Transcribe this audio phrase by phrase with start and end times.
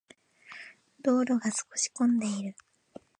[1.03, 2.55] 道路が少し混んでいる。